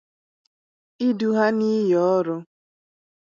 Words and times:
idu 1.07 1.29
ha 1.37 1.45
n'iyi 1.57 1.95
ọrụ 2.13 2.35